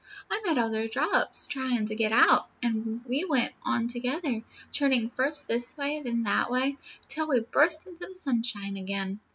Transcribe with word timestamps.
I 0.31 0.41
met 0.43 0.57
other 0.57 0.87
drops 0.87 1.45
trying 1.45 1.85
to 1.85 1.95
get 1.95 2.11
out, 2.11 2.47
and 2.63 3.05
we 3.05 3.23
went 3.23 3.53
on 3.61 3.87
together, 3.87 4.41
turning 4.71 5.11
first 5.11 5.47
this 5.47 5.77
way, 5.77 6.01
then 6.01 6.23
that 6.23 6.49
way, 6.49 6.77
till 7.07 7.27
we 7.27 7.41
burst 7.41 7.85
into 7.85 8.07
the 8.07 8.15
sunshine 8.15 8.77
again." 8.77 9.19